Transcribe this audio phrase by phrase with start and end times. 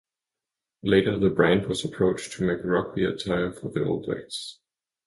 [0.81, 4.57] Later, the brand was approached to make rugby attire for the All Blacks.